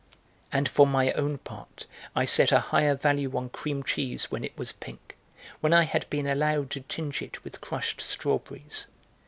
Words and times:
And 0.51 0.67
for 0.67 0.87
my 0.87 1.11
own 1.11 1.37
part 1.37 1.85
I 2.15 2.25
set 2.25 2.51
a 2.51 2.59
higher 2.59 2.95
value 2.95 3.37
on 3.37 3.49
cream 3.49 3.83
cheese 3.83 4.31
when 4.31 4.43
it 4.43 4.57
was 4.57 4.71
pink, 4.71 5.15
when 5.59 5.73
I 5.73 5.83
had 5.83 6.09
been 6.09 6.25
allowed 6.25 6.71
to 6.71 6.81
tinge 6.81 7.21
it 7.21 7.43
with 7.43 7.61
crushed 7.61 8.01
strawberries. 8.01 8.87